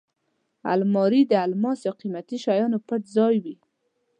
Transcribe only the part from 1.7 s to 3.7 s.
یا قېمتي شیانو پټ ځای وي